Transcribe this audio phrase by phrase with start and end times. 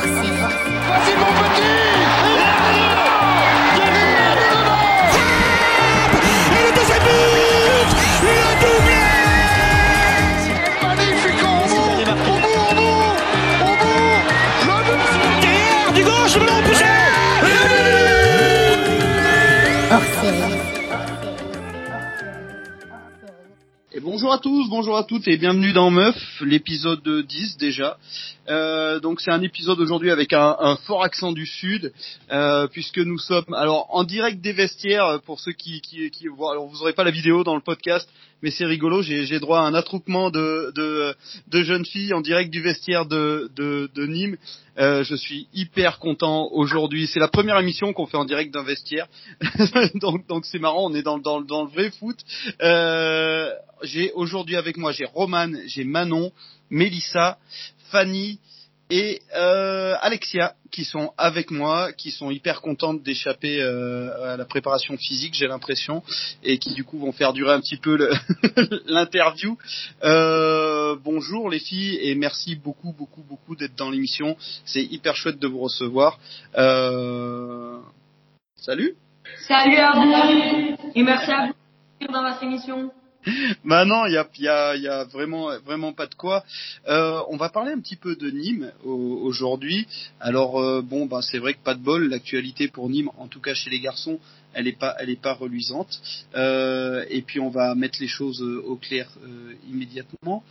[0.00, 0.28] série.
[0.86, 1.78] Voici mon petit
[6.54, 7.90] Et le deuxième but
[8.22, 9.02] Le doublé
[10.82, 13.08] Magnifique au bout Au bout, au bout
[13.60, 14.20] Au bout
[14.66, 15.02] Le but
[15.42, 16.84] Derrière, du gauche, le ballon poussé.
[23.90, 27.96] Et bonjour à tous, bonjour à toutes et bienvenue dans Meuf, l'épisode 10 déjà.
[28.48, 31.92] Euh, donc c'est un épisode aujourd'hui avec un, un fort accent du sud,
[32.30, 36.52] euh, puisque nous sommes alors en direct des vestiaires pour ceux qui, qui, qui voient.
[36.52, 38.08] Alors vous aurez pas la vidéo dans le podcast,
[38.42, 39.02] mais c'est rigolo.
[39.02, 41.14] J'ai j'ai droit à un attroupement de, de,
[41.48, 44.36] de jeunes filles en direct du vestiaire de, de, de Nîmes.
[44.78, 47.06] Euh, je suis hyper content aujourd'hui.
[47.08, 49.08] C'est la première émission qu'on fait en direct d'un vestiaire,
[49.96, 50.90] donc donc c'est marrant.
[50.90, 52.16] On est dans, dans, dans le vrai foot.
[52.62, 53.50] Euh,
[53.82, 56.32] j'ai aujourd'hui avec moi j'ai Roman, j'ai Manon,
[56.70, 57.38] Mélissa,
[57.90, 58.38] Fanny
[58.90, 64.44] et euh, Alexia qui sont avec moi, qui sont hyper contentes d'échapper euh, à la
[64.44, 66.02] préparation physique, j'ai l'impression,
[66.42, 67.96] et qui du coup vont faire durer un petit peu
[68.86, 69.58] l'interview.
[70.04, 74.36] Euh, bonjour les filles et merci beaucoup beaucoup beaucoup d'être dans l'émission.
[74.64, 76.18] C'est hyper chouette de vous recevoir.
[76.56, 77.78] Euh,
[78.56, 78.94] Salut.
[79.46, 82.90] Salut à vous et merci à vous dans votre émission.
[83.64, 86.14] Bah non, il y a, il y, a, il y a vraiment, vraiment pas de
[86.14, 86.44] quoi.
[86.88, 89.86] Euh, on va parler un petit peu de Nîmes au- aujourd'hui.
[90.20, 92.08] Alors euh, bon, bah c'est vrai que pas de bol.
[92.08, 94.18] L'actualité pour Nîmes, en tout cas chez les garçons,
[94.54, 96.00] elle est pas, elle est pas reluisante.
[96.34, 99.08] Euh, et puis on va mettre les choses au clair
[99.70, 100.42] immédiatement.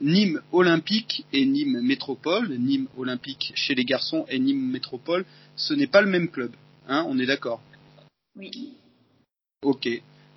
[0.00, 2.48] Nîmes Olympique et Nîmes Métropole.
[2.58, 5.24] Nîmes Olympique chez les garçons et Nîmes Métropole,
[5.56, 6.52] ce n'est pas le même club.
[6.88, 7.60] Hein, on est d'accord?
[8.36, 8.72] Oui.
[9.62, 9.88] Ok.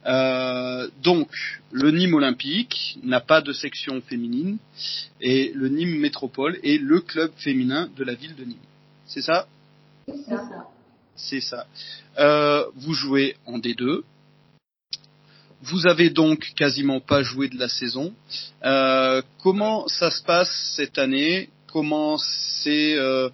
[0.06, 1.30] Euh, donc,
[1.72, 4.58] le Nîmes Olympique n'a pas de section féminine
[5.20, 8.58] et le Nîmes Métropole est le club féminin de la ville de Nîmes.
[9.06, 9.48] C'est ça?
[10.08, 11.42] C'est ça.
[11.42, 11.68] Ça.
[12.20, 14.02] Euh, vous jouez en D2.
[15.64, 18.14] Vous avez donc quasiment pas joué de la saison.
[18.64, 21.50] Euh, comment ça se passe cette année?
[21.68, 23.30] Comment c'est euh,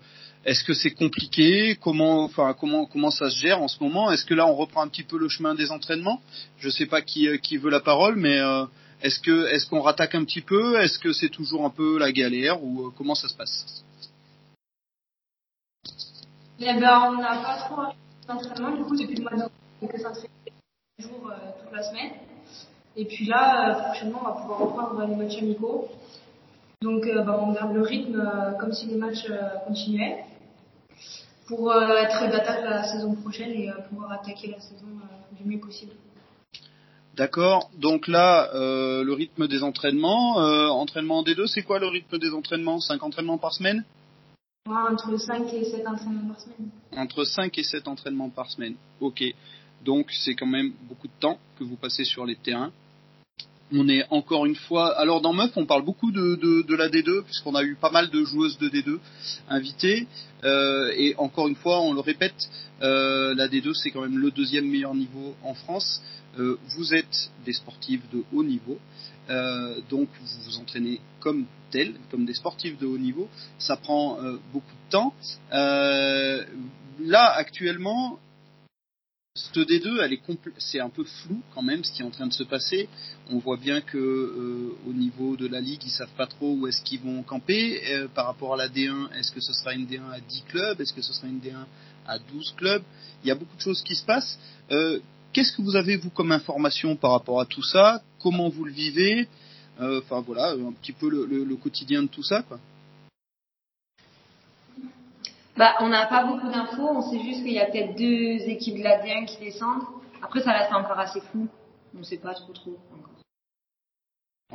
[0.46, 1.78] Est-ce que c'est compliqué?
[1.82, 4.12] Comment, enfin, comment, comment ça se gère en ce moment?
[4.12, 6.22] Est-ce que là on reprend un petit peu le chemin des entraînements?
[6.58, 8.66] Je sais pas qui, euh, qui veut la parole, mais euh,
[9.02, 10.82] est-ce que, est-ce qu'on rattaque un petit peu?
[10.82, 13.86] Est-ce que c'est toujours un peu la galère ou euh, comment ça se passe?
[16.60, 17.82] Eh ben, on n'a pas trop
[18.28, 19.52] d'entraînement du coup depuis le mois d'août.
[19.82, 20.30] On que s'entraîner
[21.00, 21.32] jours
[21.62, 22.12] toute la semaine.
[22.98, 25.88] Et puis là, prochainement, on va pouvoir reprendre les matchs amicaux.
[26.82, 28.22] Donc, bah, on garde le rythme
[28.60, 29.26] comme si les matchs
[29.66, 30.24] continuaient
[31.48, 35.50] pour euh, être d'attaque la saison prochaine et euh, pouvoir attaquer la saison euh, du
[35.50, 35.94] mieux possible.
[37.16, 37.70] D'accord.
[37.78, 42.18] Donc là, euh, le rythme des entraînements, euh, entraînement en D2, c'est quoi le rythme
[42.18, 42.80] des entraînements?
[42.80, 43.84] 5 entraînements par semaine?
[44.68, 46.70] Ouais, entre 5 et 7 entraînements par semaine.
[46.96, 48.76] Entre 5 et 7 entraînements par semaine.
[49.00, 49.24] Ok.
[49.84, 52.72] Donc c'est quand même beaucoup de temps que vous passez sur les terrains.
[53.76, 54.96] On est encore une fois.
[55.00, 58.24] Alors dans Meuf, on parle beaucoup de, la D2 puisqu'on a eu pas mal de
[58.24, 59.00] joueuses de D2
[59.50, 60.08] invitées.
[60.44, 62.36] Euh, et encore une fois, on le répète,
[62.84, 66.02] euh, la D2 c'est quand même le deuxième meilleur niveau en France.
[66.38, 68.78] Euh, vous êtes des sportifs de haut niveau,
[69.30, 73.28] euh, donc vous vous entraînez comme tels, comme des sportifs de haut niveau.
[73.58, 74.20] Ça prend
[74.52, 75.14] beaucoup de temps.
[77.00, 78.20] Là actuellement,
[79.36, 82.12] cette D2, elle est compl- c'est un peu flou quand même ce qui est en
[82.12, 82.88] train de se passer.
[83.32, 86.68] On voit bien que euh, au niveau de la ligue, ils savent pas trop où
[86.68, 89.12] est-ce qu'ils vont camper Euh, par rapport à la D1.
[89.18, 90.80] Est-ce que ce sera une D1 à 10 clubs?
[90.80, 91.66] Est-ce que ce sera une D1
[92.06, 92.84] à 12 clubs?
[93.24, 94.38] Il y a beaucoup de choses qui se passent.
[94.72, 95.00] Euh,
[95.34, 98.04] Qu'est-ce que vous avez vous comme information par rapport à tout ça?
[98.22, 99.28] Comment vous le vivez?
[99.82, 102.60] Euh, Enfin voilà, un petit peu le, le- le quotidien de tout ça, quoi.
[105.56, 108.78] Bah, on n'a pas beaucoup d'infos, on sait juste qu'il y a peut-être deux équipes
[108.78, 109.84] de la D1 qui descendent.
[110.22, 111.48] Après, ça reste encore assez flou.
[111.96, 113.14] On ne sait pas trop trop encore.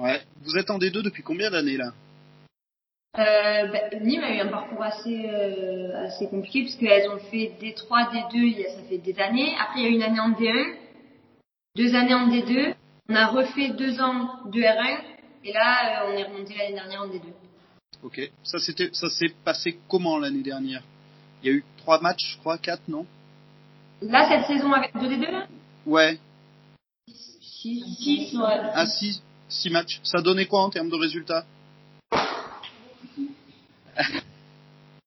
[0.04, 0.20] Ouais.
[0.42, 1.92] Vous êtes en D2 depuis combien d'années là?
[3.18, 8.10] Euh, bah, Nîmes a eu un parcours assez, euh, assez compliqué puisqu'elles ont fait D3,
[8.12, 9.54] D2, il y a- ça fait des années.
[9.60, 10.74] Après, il y a eu une année en D1,
[11.76, 12.74] deux années en D2.
[13.08, 15.00] On a refait deux ans de R1
[15.44, 17.32] et là, euh, on est remonté l'année dernière en D2.
[18.02, 18.20] Ok.
[18.42, 20.82] Ça s'est passé comment l'année dernière?
[21.42, 23.06] Il y a eu trois matchs, je crois, quatre, non?
[24.02, 25.46] Là, cette saison avec deux D2 là
[25.86, 26.18] Ouais.
[27.08, 28.60] 6, 6, ouais.
[28.74, 30.00] Ah six, six matchs.
[30.04, 31.44] Ça donnait quoi en termes de résultats?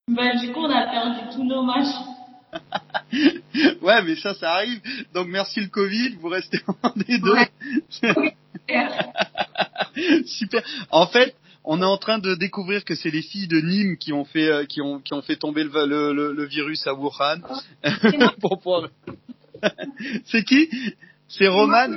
[0.08, 1.96] Bah, du coup, on a perdu tous nos matchs.
[3.82, 4.82] Ouais, mais ça, ça arrive.
[5.14, 7.32] Donc merci le Covid, vous restez en D2.
[7.34, 7.50] Ouais.
[10.26, 10.64] Super.
[10.90, 14.14] En fait, on est en train de découvrir que c'est les filles de Nîmes qui
[14.14, 16.94] ont fait euh, qui ont qui ont fait tomber le le, le, le virus à
[16.94, 17.40] Wuhan.
[18.42, 18.90] Pour pouvoir-
[20.26, 20.70] c'est qui?
[21.28, 21.96] C'est Roman?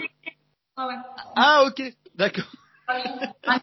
[0.76, 0.94] Ah ouais.
[1.36, 1.82] Ah ok,
[2.14, 2.50] d'accord.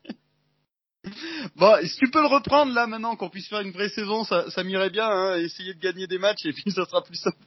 [1.55, 4.49] Bon, si tu peux le reprendre là maintenant qu'on puisse faire une vraie saison, ça,
[4.51, 5.07] ça m'irait bien.
[5.09, 7.37] Hein, essayer de gagner des matchs et puis ça sera plus simple.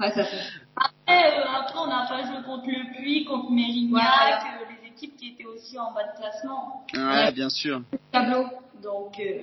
[0.00, 0.42] Ouais, ça fait.
[0.76, 4.50] Après, euh, après, on n'a pas joué contre le Puy, contre Mérignac, Ouais.
[4.64, 6.84] euh, les équipes qui étaient aussi en bas de classement.
[6.94, 7.82] Ouais, bien sûr.
[8.12, 8.46] Tableau.
[8.82, 9.42] Donc, euh,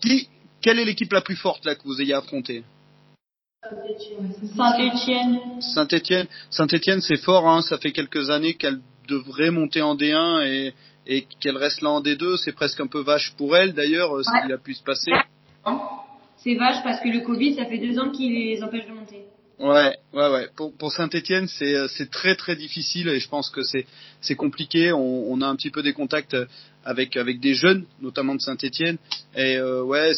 [0.00, 0.28] Qui
[0.60, 2.64] Quelle est l'équipe la plus forte là que vous ayez affrontée?
[4.56, 5.40] Saint-Etienne.
[5.60, 6.26] Saint-Étienne.
[6.50, 7.48] Saint-Étienne, c'est fort.
[7.48, 10.74] Hein, ça fait quelques années qu'elle devrait monter en D1 et,
[11.06, 12.36] et qu'elle reste là en D2.
[12.38, 14.46] C'est presque un peu vache pour elle d'ailleurs, euh, ce Ouais.
[14.46, 15.12] qui a pu se passer.
[16.38, 19.24] C'est vache parce que le Covid, ça fait deux ans qu'il les empêche de monter.
[19.58, 20.48] Ouais, ouais, ouais.
[20.54, 24.92] Pour, pour Saint-Etienne, c'est euh, c'est très très difficile et je pense que c'est compliqué.
[24.92, 26.44] On, on a un petit peu des contacts euh,
[26.84, 28.98] avec avec des jeunes, notamment de Saint-Etienne,
[29.34, 30.12] et euh, ouais,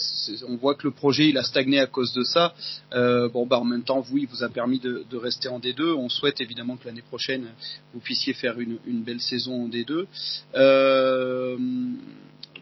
[0.49, 2.53] on voit que le projet il a stagné à cause de ça.
[2.93, 5.93] Bon bah en même temps, vous, il vous a permis de, de rester en D2.
[5.95, 7.47] On souhaite évidemment que l'année prochaine
[7.95, 10.05] vous puissiez faire une une belle saison en D2.
[10.57, 11.57] Euh,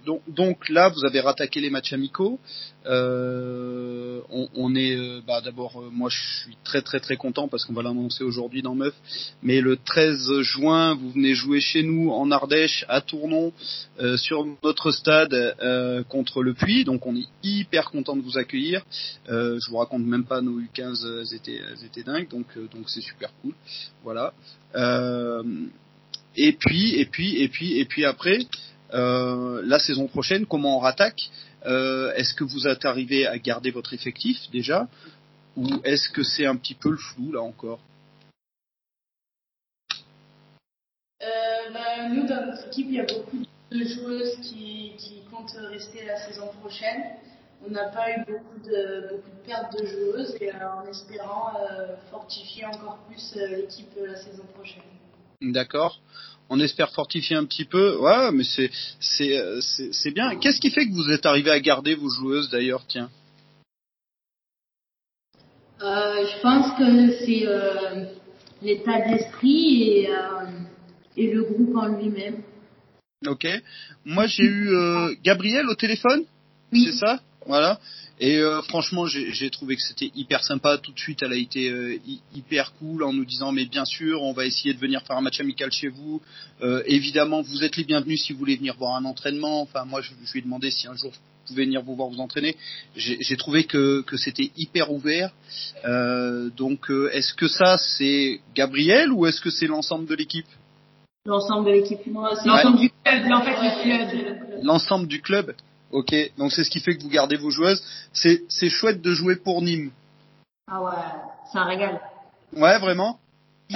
[0.06, 2.38] donc, donc là, vous avez rattaqué les matchs amicaux.
[2.86, 7.64] Euh, on, est, euh, bah, d'abord, euh, moi, je suis très très très content parce
[7.64, 8.94] qu'on va l'annoncer aujourd'hui dans Meuf.
[9.42, 13.52] Mais le 13 juin, vous venez jouer chez nous en Ardèche, à Tournon,
[13.98, 15.34] euh, sur notre stade
[16.08, 16.84] contre le Puy.
[16.84, 18.84] Donc, on est hyper content de vous accueillir.
[19.28, 22.28] Je vous raconte même pas nos U15, euh, elles étaient, elles étaient dingues.
[22.30, 23.54] Donc, donc c'est super cool.
[24.04, 24.32] Voilà.
[26.36, 28.38] Et puis, et puis, et puis, et puis après.
[28.94, 31.30] Euh, la saison prochaine, comment on rattaque
[31.64, 34.86] Euh, Est-ce que vous êtes arrivé à garder votre effectif déjà
[35.56, 37.80] Ou est-ce que c'est un petit peu le flou là encore?
[41.22, 41.26] Euh,
[41.72, 43.38] bah, nous, dans notre équipe, il y a beaucoup
[43.72, 47.02] de joueuses qui, qui comptent rester la saison prochaine.
[47.66, 51.54] On n'a pas eu beaucoup de, beaucoup de pertes de joueuses et en espérant
[52.10, 54.82] fortifier encore plus l'équipe la saison prochaine.
[55.40, 56.00] D'accord.
[56.48, 57.96] On espère fortifier un petit peu.
[57.98, 58.70] Ouais, mais c'est
[59.00, 60.36] c'est euh, c'est c'est bien.
[60.36, 63.10] Qu'est-ce qui fait que vous êtes arrivé à garder vos joueuses d'ailleurs Tiens?
[65.82, 68.04] Euh, je pense que c'est euh,
[68.62, 70.46] l'état d'esprit et, euh,
[71.16, 72.42] et le groupe en lui-même.
[73.26, 73.46] Ok.
[74.04, 74.70] Moi, j'ai eu
[75.22, 76.24] Gabriel au téléphone?
[76.84, 77.20] C'est ça?
[77.46, 77.78] Voilà.
[78.18, 80.78] Et euh, franchement, j'ai trouvé que c'était hyper sympa.
[80.78, 83.84] Tout de suite, elle a été euh, hy- hyper cool en nous disant, mais bien
[83.84, 86.22] sûr, on va essayer de venir faire un match amical chez vous.
[86.62, 89.60] Euh, évidemment, vous êtes les bienvenus si vous voulez venir voir un entraînement.
[89.60, 92.08] Enfin, moi, je, je lui ai demandé si un jour vous pouvez venir vous voir
[92.08, 92.56] vous entraîner.
[92.96, 95.30] J'ai trouvé que, que c'était hyper ouvert.
[95.84, 100.46] Euh, donc, euh, est-ce que ça, c'est Gabriel ou est-ce que c'est l'ensemble de l'équipe?
[101.26, 102.00] L'ensemble de l'équipe.
[102.06, 104.60] L'ensemble du club, en fait, le club.
[104.64, 105.54] L'ensemble du club
[105.92, 107.82] Ok, donc c'est ce qui fait que vous gardez vos joueuses.
[108.12, 109.90] C'est c'est chouette de jouer pour Nîmes.
[110.68, 110.90] Ah ouais,
[111.52, 112.00] c'est un régal.
[112.52, 113.18] Ouais, vraiment.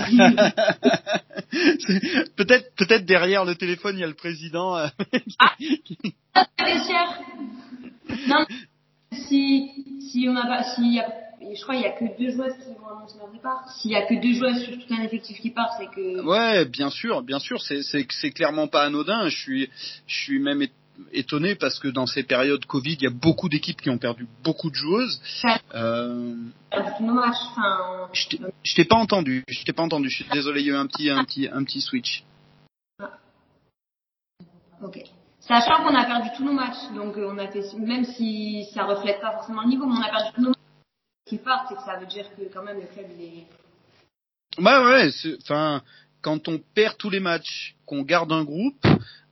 [2.36, 4.76] Peut-être peut-être derrière le téléphone il y a le président.
[4.76, 4.86] euh,
[6.58, 7.20] Vestiaire.
[8.28, 8.46] Non,
[9.12, 9.70] si,
[10.10, 11.08] si on a pas, s'il y a,
[11.40, 13.64] je crois qu'il y a que deux joueuses qui vont annoncer leur départ.
[13.80, 16.20] S'il y a que deux joueuses sur tout un effectif qui part, c'est que.
[16.24, 19.28] Ouais, bien sûr, bien sûr, c'est c'est c'est clairement pas anodin.
[19.28, 19.70] Je suis
[20.06, 20.62] je suis même
[21.12, 24.26] étonné parce que dans ces périodes Covid, il y a beaucoup d'équipes qui ont perdu
[24.42, 25.20] beaucoup de joueuses.
[25.74, 26.34] Euh,
[28.12, 30.08] je t'ai- pas entendu, je t'ai pas entendu.
[30.10, 32.24] Je suis désolé, il y a eu un petit un petit un petit switch.
[34.82, 34.98] ok.
[35.40, 38.84] Sachant qu'on a perdu tous nos matchs, donc euh, on a fait, même si ça
[38.84, 40.58] reflète pas forcément le niveau, mais on a perdu tous nos matchs
[41.26, 43.46] qui partent, c'est que ça veut dire que quand même le club il est.
[44.62, 45.82] Ouais, ouais, c'est- enfin,
[46.22, 48.86] quand on perd tous les matchs, qu'on garde un groupe,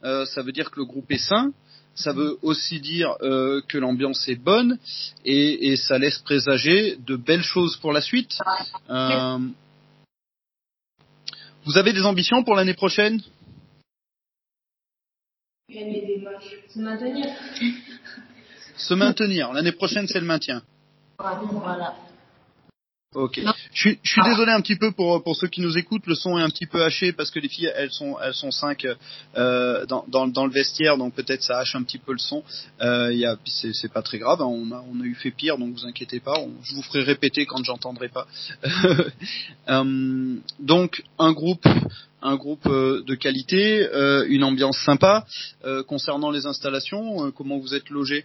[0.04, 1.52] euh, ça veut dire que le groupe est sain.
[1.95, 4.78] Ça veut aussi dire euh, que l'ambiance est bonne
[5.25, 8.38] et, et ça laisse présager de belles choses pour la suite.
[8.88, 9.38] Euh,
[11.64, 13.21] vous avez des ambitions pour l'année prochaine?
[15.68, 16.57] Gagner des matchs.
[16.68, 17.26] Se maintenir.
[18.76, 19.52] Se maintenir.
[19.52, 20.62] L'année prochaine, c'est le maintien.
[21.18, 21.97] Voilà.
[23.19, 23.41] Ok.
[23.75, 26.07] Je suis, je suis désolé un petit peu pour pour ceux qui nous écoutent.
[26.07, 28.53] Le son est un petit peu haché parce que les filles elles sont elles sont
[28.53, 28.87] cinq
[29.37, 32.45] euh, dans, dans dans le vestiaire donc peut-être ça hache un petit peu le son.
[32.81, 34.41] Euh, y a c'est c'est pas très grave.
[34.41, 36.39] hein, on a on a eu fait pire donc vous inquiétez pas.
[36.39, 38.27] On- je vous ferai répéter quand j'entendrai pas.
[39.69, 41.67] Euh, donc un groupe
[42.23, 43.87] un groupe euh, de qualité,
[44.29, 45.27] une ambiance sympa.
[45.87, 48.25] Concernant les installations, comment vous êtes logés?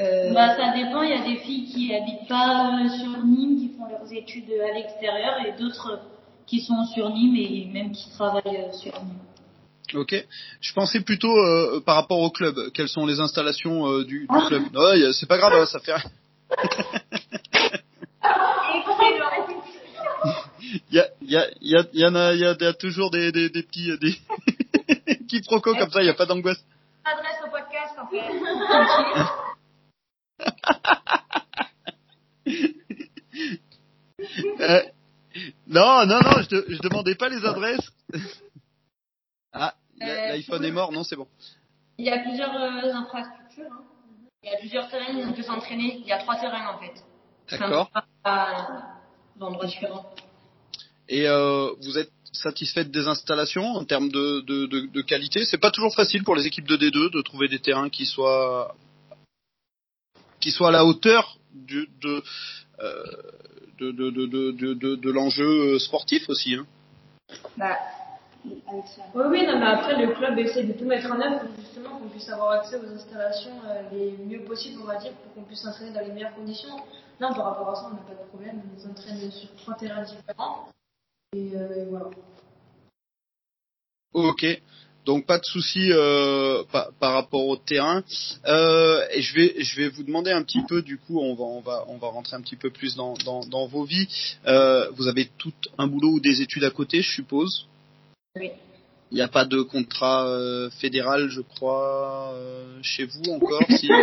[0.00, 1.02] Euh, Bah, ça dépend.
[1.02, 4.50] Il y a des filles qui habitent pas euh, sur Nîmes, qui font leurs études
[4.52, 6.00] à l'extérieur, et d'autres
[6.46, 9.18] qui sont sur Nîmes et même qui travaillent euh, sur Nîmes.
[9.94, 10.14] Ok.
[10.60, 12.54] Je pensais plutôt euh, par rapport au club.
[12.74, 14.62] Quelles sont les installations euh, du, du club?
[14.76, 15.94] A- c'est pas grave, ça fait.
[15.94, 16.10] rien.
[20.90, 22.44] Il y a, il y a, il y a, il y en a, il y
[22.44, 24.14] a, toujours des, des, des petits, des
[25.28, 26.02] quiproquos comme ça.
[26.02, 26.62] Il y a pas d'angoisse.
[27.04, 28.20] Adresse au podcast en fait.
[34.60, 34.82] Euh,
[35.68, 37.90] non, non, non, je, te- je demandais pas les adresses.
[39.52, 41.26] Ah, Euh, l'iPhone est mort, non, c'est bon.
[41.96, 43.72] Il y a plusieurs euh, infrastructures.
[43.72, 43.82] hein.
[44.42, 45.96] Il y a plusieurs terrains où on peut s'entraîner.
[46.00, 46.94] Il y a trois terrains en fait.
[47.50, 47.90] D'accord.
[49.36, 50.12] D'endroits différents.
[51.08, 55.44] Et euh, vous êtes satisfaite des installations en termes de, de, de, de qualité?
[55.46, 58.76] C'est pas toujours facile pour les équipes de D2 de trouver des terrains qui soient
[60.40, 62.22] qui soient à la hauteur du, de,
[62.80, 63.04] euh,
[63.78, 66.54] de, de, de, de, de, de, de l'enjeu sportif aussi.
[66.54, 66.66] Hein.
[67.56, 67.76] Bah,
[68.44, 71.98] Oui, oui, non, mais après, le club essaie de tout mettre en œuvre pour justement
[71.98, 75.42] qu'on puisse avoir accès aux installations euh, les mieux possibles, on va dire, pour qu'on
[75.42, 76.76] puisse s'entraîner dans les meilleures conditions.
[77.20, 78.62] Non, par rapport à ça, on n'a pas de problème.
[78.76, 80.68] On s'entraîne sur trois terrains différents.
[81.34, 82.10] Et, euh, et voilà.
[84.14, 84.46] Ok.
[85.08, 88.04] Donc pas de souci euh, par, par rapport au terrain.
[88.44, 91.44] Euh, et je vais je vais vous demander un petit peu du coup on va
[91.44, 94.06] on va on va rentrer un petit peu plus dans dans, dans vos vies.
[94.46, 97.66] Euh, vous avez tout un boulot ou des études à côté, je suppose?
[98.36, 98.50] Oui.
[99.10, 100.28] Il n'y a pas de contrat
[100.78, 102.34] fédéral, je crois,
[102.82, 103.62] chez vous encore.
[103.70, 103.88] si?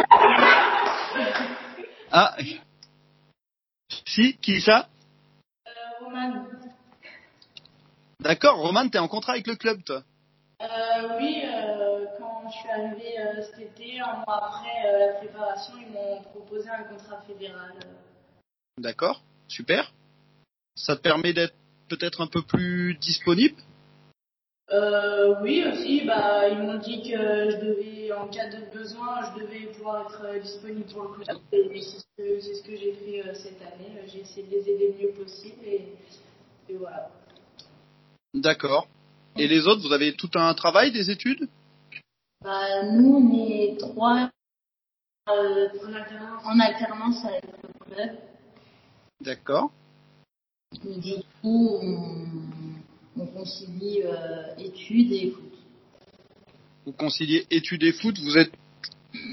[2.11, 2.35] Ah.
[4.05, 4.87] Si, qui ça?
[6.01, 6.45] Roman,
[8.21, 10.01] D'accord, Roman, t'es en contrat avec le club, toi?
[10.97, 15.13] Euh, oui, euh, quand je suis arrivée euh, cet été, un mois après euh, la
[15.13, 17.73] préparation, ils m'ont proposé un contrat fédéral.
[18.77, 19.93] D'accord, super.
[20.75, 21.55] Ça te permet d'être
[21.89, 23.61] peut-être un peu plus disponible?
[25.41, 29.67] Oui, aussi, bah, ils m'ont dit que je devais, en cas de besoin, je devais
[29.67, 31.37] pouvoir être disponible pour le club.
[31.51, 34.01] Et c'est ce que, c'est ce que j'ai fait cette année.
[34.07, 35.93] J'ai essayé de les aider le mieux possible et,
[36.67, 37.09] et voilà.
[38.33, 38.87] D'accord.
[39.37, 41.47] Et les autres, vous avez tout un travail, des études?
[42.41, 44.29] Bah, nous, on est trois
[45.29, 45.67] euh,
[46.43, 47.25] En alternance.
[47.25, 48.17] avec le club.
[49.21, 49.71] D'accord.
[50.87, 52.25] Et du coup, on,
[53.17, 55.51] on concilie euh, études et foot.
[56.85, 58.51] Vous conciliez études et foot, vous êtes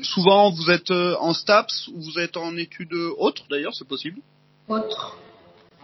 [0.03, 4.21] souvent vous êtes euh, en STAPS ou vous êtes en études autres d'ailleurs, c'est possible?
[4.69, 5.19] Autre.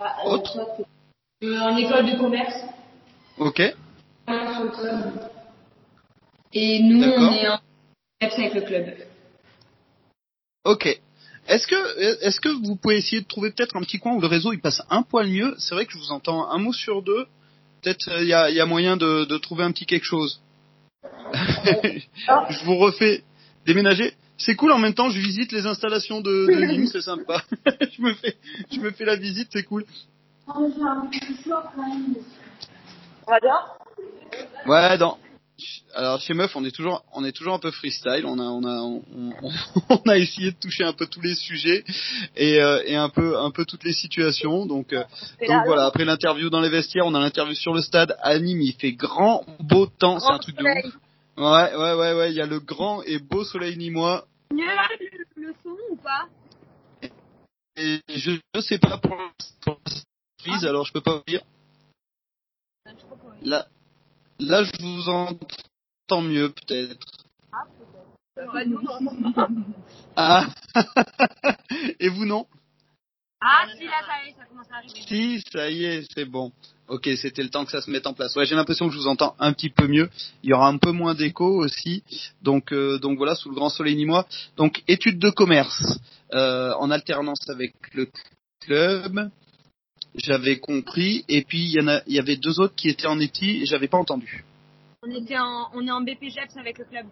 [0.00, 0.58] Ah, euh, Autre
[1.42, 2.64] Euh, en école de commerce.
[3.38, 3.60] Ok.
[4.66, 5.12] Club.
[6.52, 7.60] Et nous, on est en
[8.20, 8.94] avec le club.
[10.64, 10.86] Ok.
[11.46, 14.26] Est-ce que est-ce que vous pouvez essayer de trouver peut-être un petit coin où le
[14.26, 15.54] réseau il passe un poil mieux?
[15.58, 17.26] C'est vrai que je vous entends un mot sur deux.
[17.80, 20.42] Peut-être il y a, y a moyen de, de trouver un petit quelque chose.
[21.32, 23.22] je vous refais
[23.64, 24.14] déménager.
[24.36, 27.42] C'est cool en même temps, je visite les installations de, de Nîmes, c'est sympa.
[27.66, 28.36] je me fais
[28.70, 29.84] je me fais la visite, c'est cool.
[30.46, 30.68] On
[33.26, 33.77] va dehors
[34.66, 35.18] Ouais, dans.
[35.94, 38.24] Alors chez Meuf, on est toujours, on est toujours un peu freestyle.
[38.26, 39.32] On a, on a, on, on-
[39.90, 41.82] on a essayé de toucher un peu tous les sujets
[42.36, 44.66] et, euh, et un peu, un peu toutes les situations.
[44.66, 45.02] Donc, euh,
[45.48, 45.86] donc voilà.
[45.86, 48.16] Après l'interview dans les vestiaires, on a l'interview sur le stade.
[48.22, 50.94] À Nîmes, il fait grand, beau temps, c'est un truc de ouf.
[51.36, 52.30] Ouais, ouais, ouais, ouais.
[52.30, 54.26] Il y a le grand et beau soleil nîmois.
[54.52, 54.64] Mieux
[55.36, 56.26] le son ou pas?
[57.76, 59.78] Et je ne sais pas pour l'instant,
[60.38, 61.42] prise, alors je peux pas vous dire.
[63.42, 63.66] Là,
[64.38, 67.06] là, je vous entends mieux peut-être.
[70.16, 70.46] Ah.
[72.00, 72.46] Et vous non?
[73.40, 75.00] Ah si là ça y est, ça commence à arriver.
[75.06, 76.52] Si, ça y est, c'est bon.
[76.88, 78.34] Ok, c'était le temps que ça se mette en place.
[78.34, 80.08] Ouais, j'ai l'impression que je vous entends un petit peu mieux.
[80.42, 82.02] Il y aura un peu moins d'écho aussi.
[82.42, 84.26] Donc, euh, donc voilà, sous le grand soleil nîmois.
[84.56, 85.98] Donc, études de commerce
[86.32, 88.08] euh, en alternance avec le
[88.60, 89.30] club.
[90.18, 91.24] J'avais compris.
[91.28, 93.62] Et puis il y en a, il y avait deux autres qui étaient en éti
[93.62, 94.44] et j'avais pas entendu.
[95.02, 97.06] On était en, on est en BPGEPS avec le club.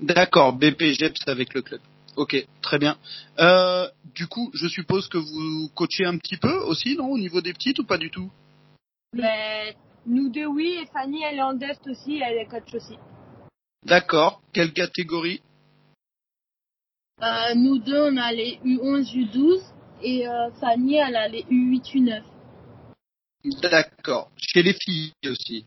[0.00, 1.80] D'accord, BP Jeps avec le club.
[2.16, 2.96] Ok, très bien.
[3.38, 7.40] Euh, du coup, je suppose que vous coachez un petit peu aussi, non, au niveau
[7.40, 8.30] des petites ou pas du tout?
[9.14, 9.74] Ben,
[10.06, 12.96] nous deux oui et Fanny elle est en dust aussi, elle est coach aussi.
[13.84, 14.42] D'accord.
[14.52, 15.40] Quelle catégorie?
[17.22, 19.62] Euh, nous deux, on a les U11, U12
[20.02, 22.22] et euh, Fanny, elle a les U8, U9.
[23.62, 24.30] D'accord.
[24.36, 25.66] Chez les filles aussi.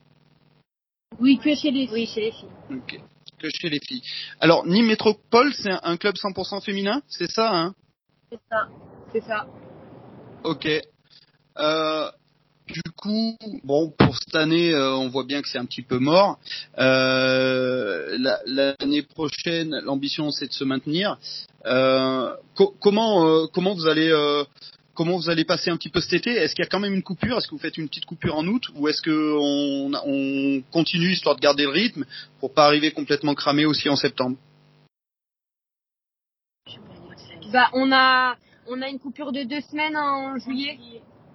[1.20, 2.50] Oui, que chez les Oui, chez les filles.
[2.72, 3.00] Ok.
[3.39, 4.01] Que chez les filles.
[4.39, 7.75] Alors, Nîmes Métropole, c'est un, club 100% féminin, c'est ça, hein?
[8.32, 8.68] C'est ça.
[9.12, 9.48] C'est ça.
[10.44, 10.68] Ok.
[11.58, 12.12] Euh,
[12.68, 16.00] du coup, bon, pour cette année, euh, on voit bien que c'est un petit peu
[16.00, 16.39] mort.
[16.80, 17.85] Euh,
[18.46, 21.18] L'année prochaine, l'ambition c'est de se maintenir.
[21.66, 24.44] Euh, co- comment euh, comment vous allez euh,
[24.94, 26.32] comment vous allez passer un petit peu cet été?
[26.32, 27.38] Est-ce qu'il y a quand même une coupure?
[27.38, 28.64] Est-ce que vous faites une petite coupure en août?
[28.76, 32.06] Ou est-ce que on, on continue histoire de garder le rythme
[32.40, 34.38] pour pas arriver complètement cramé aussi en septembre?
[37.52, 38.36] Bah, on a,
[38.68, 40.78] on a une coupure de deux semaines en juillet.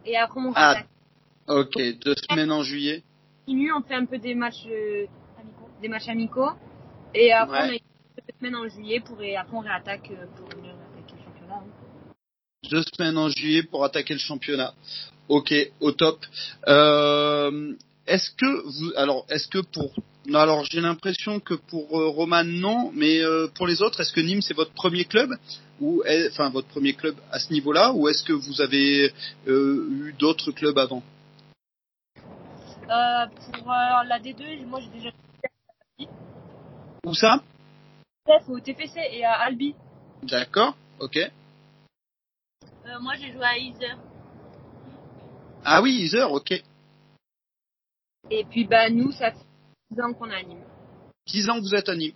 [0.04, 0.82] Et après, on Ah.
[1.48, 1.74] Ok,
[2.04, 3.02] deux semaines en juillet.
[3.46, 4.66] continue, on fait un peu des matchs,
[5.80, 6.50] des matchs amicaux.
[7.14, 7.80] Et après, Ouais.
[8.16, 11.14] on a deux semaines en juillet pour, et après, on réattaque euh, pour venir attaquer
[11.18, 11.54] le championnat.
[11.56, 12.10] hein.
[12.70, 14.74] deux semaines en juillet pour attaquer le championnat.
[15.28, 16.18] Ok, au top.
[16.68, 17.72] Euh,
[18.06, 19.92] est-ce que vous, alors, est-ce que pour,
[20.34, 24.20] alors j'ai l'impression que pour euh, Roman non, mais euh, pour les autres, est-ce que
[24.20, 25.30] Nîmes c'est votre premier club?
[25.80, 29.12] Ou, enfin, votre premier club à ce niveau-là, ou est-ce que vous avez
[29.46, 31.02] eu d'autres clubs avant?
[32.86, 35.10] Pour la D2, moi, j'ai déjà
[37.04, 37.42] Où ça?
[38.48, 39.74] Au TPC et à Albi.
[40.22, 41.16] D'accord, ok.
[41.16, 43.94] Euh, moi, j'ai joué à Iser.
[45.64, 46.62] Ah oui, Iser, ok.
[48.30, 49.38] Et puis, bah, nous, ça fait
[49.90, 50.64] 10 ans qu'on Nîmes.
[51.26, 52.14] 10 ans que vous êtes à Nîmes.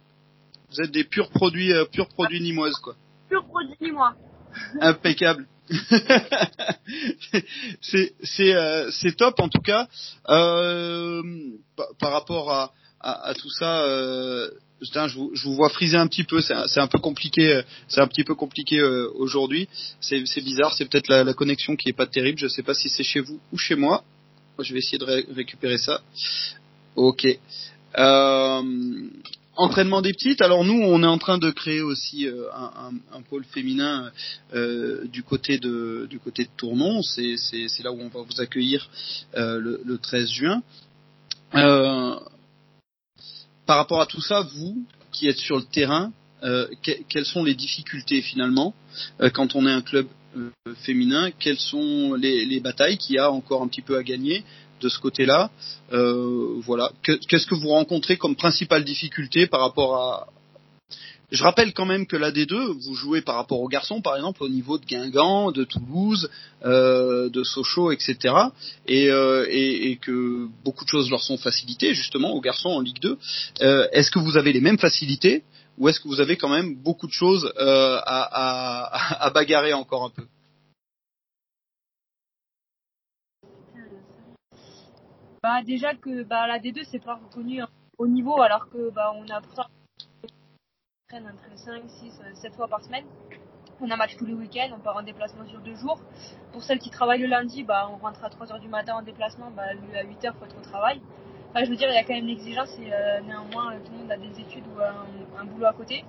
[0.71, 2.95] Vous êtes des purs produits, euh, purs produits nimoises, quoi.
[3.29, 4.15] Pur produit, moi.
[4.81, 5.47] Impeccable.
[7.81, 9.89] c'est c'est euh, c'est top en tout cas.
[10.29, 11.23] Euh,
[11.99, 12.71] par rapport à,
[13.05, 14.49] à, à tout ça, euh,
[14.81, 16.41] putain, je, vous, je vous vois friser un petit peu.
[16.41, 17.55] C'est un, un peu compliqué.
[17.57, 19.69] euh, C'est un petit peu compliqué euh, aujourd'hui.
[20.01, 20.73] C'est bizarre.
[20.75, 22.39] C'est peut-être la, la connexion qui est pas terrible.
[22.39, 24.05] Je sais pas si c'est chez vous ou chez moi.
[24.59, 26.01] Je vais essayer de ré- récupérer ça.
[26.97, 27.27] Ok.
[27.99, 28.63] Euh,
[29.57, 30.41] entraînement des petites.
[30.43, 34.11] Alors nous, on est en train de créer aussi euh, un, un, un pôle féminin
[34.55, 37.03] euh, du côté de du côté de Tournon.
[37.03, 37.37] C'est
[37.85, 38.89] là où on va vous accueillir
[39.37, 40.63] euh, le, le 13 juin.
[43.67, 47.43] Par rapport à tout ça, vous qui êtes sur le terrain, euh, que- quelles sont
[47.45, 48.75] les difficultés finalement
[49.21, 50.07] euh, quand on est un club
[50.37, 50.51] euh,
[50.83, 51.31] féminin?
[51.39, 54.45] Quelles sont les, les batailles qu'il y a encore un petit peu à gagner
[54.81, 55.51] de ce côté-là?
[55.93, 56.91] Euh, Voilà.
[57.03, 60.27] Que- Qu'est-ce que vous rencontrez comme principale difficulté par rapport à
[61.31, 64.43] je rappelle quand même que la D2, vous jouez par rapport aux garçons, par exemple,
[64.43, 66.31] au niveau de Guingamp, de Toulouse,
[66.65, 68.35] euh, de Sochaux, etc.
[68.87, 73.01] Et, euh, et, que beaucoup de choses leur sont facilitées, justement, aux garçons en Ligue
[73.01, 73.19] 2.
[73.63, 75.45] Euh, est-ce que vous avez les mêmes facilités
[75.77, 80.27] ou est-ce que vous avez quand même beaucoup de choses à, bagarrer encore un peu?
[85.43, 89.13] Bah, déjà que bah, la D2, c'est pas reconnu hein, au niveau, alors que bah,
[89.17, 89.41] on a
[91.09, 93.05] traîne entre 5, 6, 7 fois par semaine.
[93.81, 96.01] On a match tous les week-ends, on part en déplacement sur deux jours.
[96.53, 99.51] Pour celles qui travaillent le lundi, bah, on rentre à 3h du matin en déplacement,
[99.51, 101.01] bah, à 8h, faut être au travail.
[101.51, 103.93] Enfin, je veux dire, il y a quand même l'exigence et euh, néanmoins, euh, tout
[103.93, 104.81] le monde a des études ou
[105.39, 106.05] un, boulot à côté.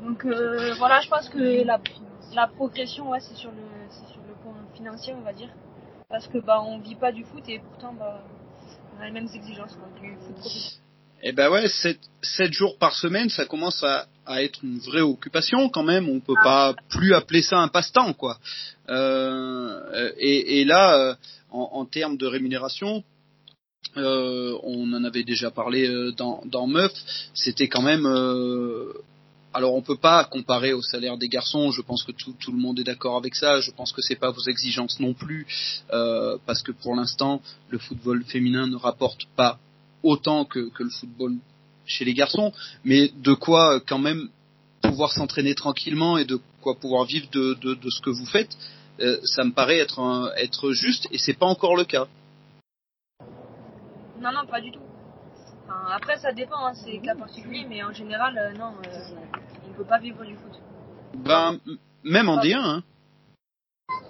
[0.00, 4.54] Donc euh, voilà, je pense que la, progression, ouais, c'est sur le sur le point
[4.74, 5.50] financier, on va dire.
[6.08, 8.22] Parce que bah on vit pas du foot et pourtant bah
[8.96, 10.80] on a les mêmes exigences quoi, du foot.
[11.22, 11.98] Eh ben ouais, 7,
[12.52, 16.08] jours par semaine, ça commence à, à être une vraie occupation quand même.
[16.08, 18.38] On peut pas plus appeler ça un passe-temps, quoi.
[18.88, 21.14] Euh, et, et là, euh,
[21.50, 23.02] en, en termes de rémunération,
[23.96, 26.92] euh, on en avait déjà parlé euh, dans, dans Meuf,
[27.34, 28.06] c'était quand même.
[28.06, 28.92] euh,
[29.54, 31.72] alors on peut pas comparer au salaire des garçons.
[31.72, 33.60] Je pense que tout, tout le monde est d'accord avec ça.
[33.60, 35.46] Je pense que c'est pas vos exigences non plus,
[35.92, 39.58] euh, parce que pour l'instant, le football féminin ne rapporte pas
[40.02, 41.36] autant que, que le football
[41.86, 42.52] chez les garçons,
[42.84, 44.28] mais de quoi euh, quand même
[44.82, 48.56] pouvoir s'entraîner tranquillement et de quoi pouvoir vivre de, de, de ce que vous faites,
[49.00, 52.06] euh, ça me paraît être, un- être juste et c'est pas encore le cas.
[54.20, 54.80] Non non pas du tout.
[55.64, 59.14] Enfin, après ça dépend, hein, c'est cas particulier, mais en général euh, non, euh,
[59.68, 60.60] on peut pas vivre du foot.
[61.16, 61.58] Ben,
[62.04, 62.82] même en D1, hein.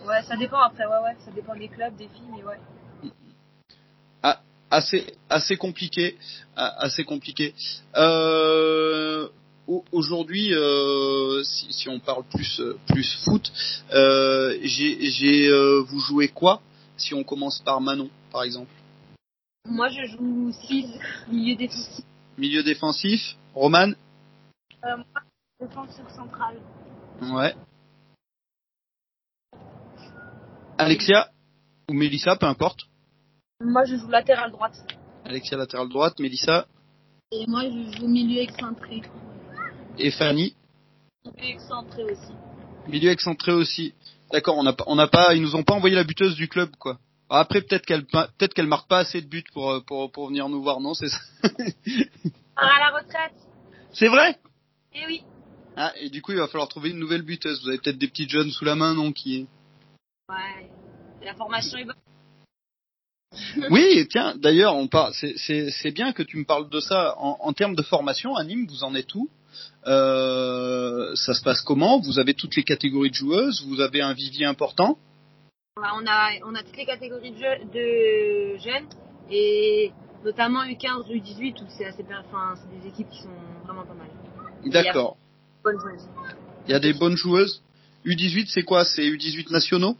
[0.07, 2.59] Ouais ça dépend après, ouais ouais, ça dépend des clubs, des filles, mais ouais.
[4.71, 6.17] Assez assez compliqué,
[6.57, 7.55] assez compliqué.
[7.97, 9.29] Euh,
[9.67, 13.53] au- Aujourd'hui, euh, si, si on parle plus plus foot,
[13.93, 16.61] euh, j'ai j'ai euh, vous jouez quoi
[16.97, 18.71] Si on commence par Manon, par exemple?
[19.67, 20.87] Moi je joue 6
[21.29, 22.05] milieu défensif.
[22.39, 23.93] Milieu défensif, Roman?
[24.83, 25.05] Moi
[25.61, 26.57] défenseur central.
[27.21, 27.55] Ouais.
[30.79, 31.29] Alexia
[31.91, 32.87] ou Mélissa, peu importe.
[33.61, 34.77] Moi je joue latéral droite.
[35.25, 36.67] Alexia latéral droite, Mélissa
[37.33, 39.03] Et moi, je joue milieu excentré.
[39.99, 40.55] et Fanny.
[41.37, 42.33] Excentré aussi.
[42.87, 43.95] Milieu excentré aussi.
[44.33, 46.49] D'accord, on n'a pas, on n'a pas, ils nous ont pas envoyé la buteuse du
[46.49, 46.99] club, quoi.
[47.29, 50.49] Après, peut-être qu'elle peut-être qu'elle marque pas assez de buts pour euh, pour pour venir
[50.49, 51.19] nous voir, non C'est ça?
[52.57, 53.35] À la retraite.
[53.93, 54.37] C'est vrai?
[54.95, 55.23] Eh oui.
[55.77, 57.61] Ah, et du coup, il va falloir trouver une nouvelle buteuse.
[57.63, 59.47] Vous avez peut-être des petites jeunes sous la main, non qui
[60.29, 60.71] Ouais.
[61.23, 61.95] La formation est bonne.
[63.71, 65.13] Oui, tiens, d'ailleurs, on parle.
[65.15, 68.37] C'est c'est c'est bien que tu me parles de ça en, en termes de formation.
[68.37, 69.29] À Nîmes, vous en êtes où?
[69.87, 72.01] Euh, Ça se passe comment?
[72.01, 73.65] Vous avez toutes les catégories de joueuses?
[73.67, 74.99] Vous avez un vivier important?
[75.79, 78.89] Ouais, On a, on a toutes les catégories de, jeu- de jeunes
[79.31, 79.93] et
[80.25, 82.23] notamment U15, U18 où c'est assez bien.
[82.27, 83.29] Enfin, c'est des équipes qui sont
[83.65, 84.09] vraiment pas mal.
[84.65, 85.17] D'accord.
[86.67, 87.63] Il y a des bonnes joueuses?
[88.05, 88.85] U18, c'est quoi?
[88.85, 89.97] C'est U18 nationaux?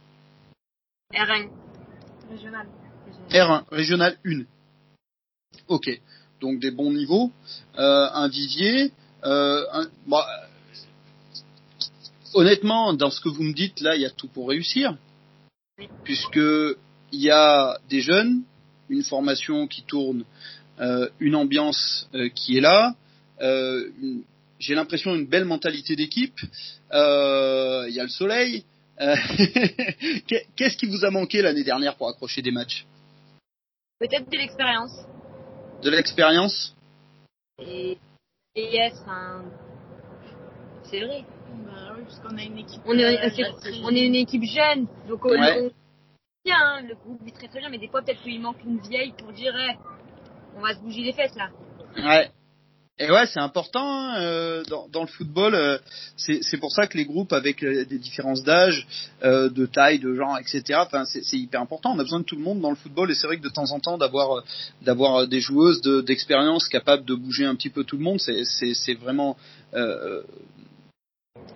[1.13, 1.49] R1.
[2.31, 2.67] Régional.
[3.29, 3.63] Régional.
[3.69, 4.43] R1, régional 1.
[5.67, 5.89] Ok.
[6.41, 7.31] Donc des bons niveaux.
[7.77, 8.91] Euh, un vivier.
[9.25, 10.19] Euh, un- euh,
[12.33, 14.95] honnêtement, dans ce que vous me dites, là, il y a tout pour réussir.
[16.03, 16.37] Puisque
[17.11, 18.41] il y a des jeunes,
[18.89, 20.23] une formation qui tourne,
[20.79, 22.95] euh, une ambiance qui est là.
[23.41, 23.89] euh,
[24.59, 26.37] J'ai l'impression une belle mentalité d'équipe.
[26.93, 28.63] Euh, Il y a le soleil.
[28.99, 29.15] Euh,
[30.27, 32.85] Qu'est- Qu'est-ce qui vous a manqué l'année dernière pour accrocher des matchs?
[33.99, 35.05] Peut-être de l'expérience.
[35.83, 36.75] De l'expérience?
[37.59, 37.97] Et,
[38.55, 39.43] et yes, enfin,
[40.83, 41.25] c'est vrai.
[41.65, 42.81] Bah oui, parce qu'on a une équipe.
[42.85, 43.51] On est, euh,
[43.83, 45.61] on est une équipe jeune, donc on, Ouais.
[45.61, 45.71] on-
[46.45, 48.79] bien, hein, le groupe vit très très bien, mais des fois peut-être qu'il manque une
[48.79, 49.77] vieille pour dire, eh,
[50.55, 51.49] on va se bouger les fesses là.
[51.97, 52.31] Ouais.
[53.01, 55.55] Et ouais, c'est important hein, euh, dans, dans le football.
[55.55, 55.77] euh,
[56.17, 58.85] c'est pour ça que les groupes avec euh, des différences d'âge,
[59.23, 60.79] euh, de taille, de genre, etc.
[60.85, 61.93] Enfin, c'est hyper important.
[61.95, 63.49] On a besoin de tout le monde dans le football, et c'est vrai que de
[63.49, 64.41] temps en temps d'avoir euh,
[64.81, 68.93] d'avoir des joueuses de- d'expérience capables de bouger un petit peu tout le monde, c'est
[68.95, 69.37] vraiment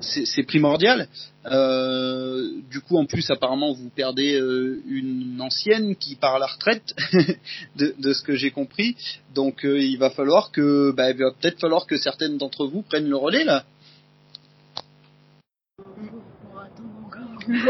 [0.02, 1.08] c'est primordial.
[1.46, 6.48] Euh, du coup, en plus, apparemment, vous perdez euh, une ancienne qui part à la
[6.48, 6.94] retraite,
[7.76, 8.96] de, de ce que j'ai compris.
[9.34, 12.82] Donc, euh, il va falloir que, bah, il va peut-être falloir que certaines d'entre vous
[12.82, 13.66] prennent le relais là.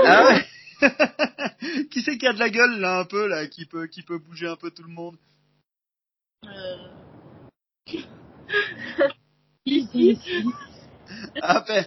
[0.05, 0.39] Ah
[1.89, 4.19] Qui c'est qui a de la gueule là un peu là, qui peut, qui peut
[4.19, 5.15] bouger un peu tout le monde?
[11.41, 11.85] Ah ben,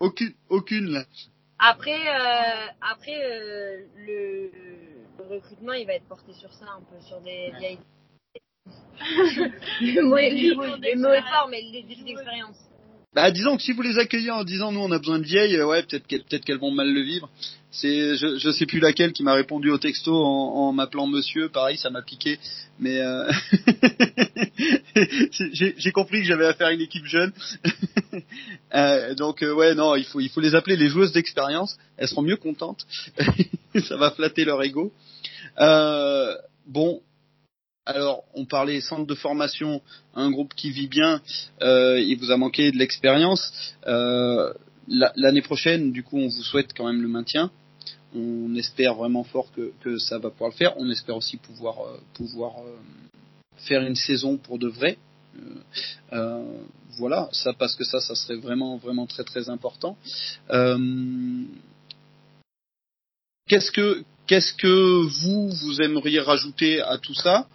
[0.00, 1.04] aucune, aucune là.
[1.58, 4.50] Après, euh, après euh, le,
[5.18, 7.78] le recrutement, il va être porté sur ça, un peu sur des vieilles.
[9.80, 12.56] le mot est, fort, mais les défis d'expérience.
[13.14, 15.56] Bah, disons que si vous les accueillez en disant nous on a besoin de vieilles,
[15.56, 17.28] euh, ouais, peut-être qu'elles, peut-être qu'elles vont mal le vivre.
[17.70, 21.48] C'est, je, je sais plus laquelle qui m'a répondu au texto en, en m'appelant monsieur,
[21.48, 22.38] pareil, ça m'a piqué.
[22.78, 23.30] Mais euh...
[25.52, 27.32] j'ai, j'ai compris que j'avais affaire à une équipe jeune.
[28.74, 31.78] Euh, donc euh, ouais, non, il faut, il faut les appeler les joueuses d'expérience.
[31.96, 32.86] Elles seront mieux contentes.
[33.88, 34.92] ça va flatter leur ego.
[35.58, 36.34] Euh,
[36.66, 37.00] bon,
[37.86, 39.80] alors, on parlait centre de formation,
[40.14, 41.22] un groupe qui vit bien,
[41.62, 43.74] il vous a manqué de l'expérience.
[43.86, 47.50] La- L'année prochaine, du coup, on vous souhaite quand même le maintien.
[48.14, 50.74] On espère vraiment fort que, que ça va pouvoir le faire.
[50.76, 51.76] On espère aussi pouvoir,
[52.12, 52.52] pouvoir
[53.66, 54.98] faire une saison pour de vrai.
[55.38, 56.62] Euh, euh,
[56.98, 59.96] voilà, ça parce que ça, ça serait vraiment, vraiment très, très important.
[60.50, 61.44] Euh,
[63.48, 67.46] Qu'est-ce que qu'est-ce que vous vous aimeriez rajouter à tout ça?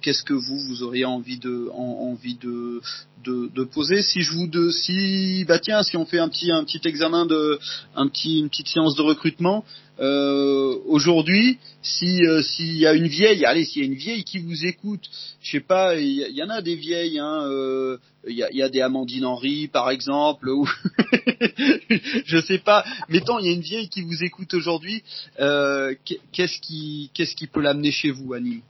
[0.00, 2.80] Qu'est-ce que vous vous auriez envie de en- envie de
[3.24, 4.02] de poser?
[4.02, 7.26] Si je vous de si bah tiens si on fait un petit un petit examen
[7.26, 7.58] de
[7.96, 9.64] un petit une petite séance de recrutement
[10.02, 14.24] euh, aujourd'hui si euh, s'il y a une vieille allez s'il y a une vieille
[14.24, 15.08] qui vous écoute
[15.40, 18.56] je sais pas il y, en a des vieilles hein euh, il y, a, il
[18.56, 20.68] y a des Amandine Henry par exemple ou
[22.26, 25.02] je sais pas mettons il y a une vieille qui vous écoute aujourd'hui
[25.40, 25.94] euh,
[26.32, 28.62] qu'est-ce qui qu'est-ce qui peut l'amener chez vous Annie?